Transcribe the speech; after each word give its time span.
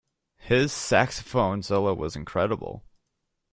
His 0.39 0.73
saxophone 0.73 1.61
solo 1.61 1.93
was 1.93 2.15
incredible. 2.15 2.83